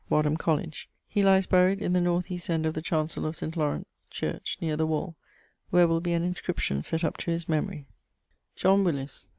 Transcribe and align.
(Wadham 0.09 0.35
College). 0.35 0.89
He 1.07 1.21
lyes 1.21 1.45
buried 1.45 1.79
in 1.79 1.93
the 1.93 2.01
north 2.01 2.31
east 2.31 2.49
end 2.49 2.65
of 2.65 2.73
the 2.73 2.81
chancell 2.81 3.23
of 3.27 3.35
St. 3.35 3.55
Laurence... 3.55 4.07
church, 4.09 4.57
neer 4.59 4.75
the 4.75 4.87
wall, 4.87 5.15
where 5.69 5.87
will 5.87 6.01
be 6.01 6.13
an 6.13 6.23
inscription 6.23 6.81
sett 6.81 7.03
up 7.03 7.17
to 7.17 7.29
his 7.29 7.47
memorie. 7.47 7.85
=John 8.55 8.83
Willis. 8.83 9.27